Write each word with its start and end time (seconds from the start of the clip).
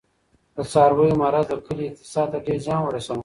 د 0.55 0.57
څارویو 0.71 1.19
مرض 1.21 1.45
د 1.49 1.53
کلي 1.65 1.85
اقتصاد 1.89 2.27
ته 2.31 2.39
ډېر 2.45 2.59
زیان 2.65 2.81
ورساوه. 2.83 3.19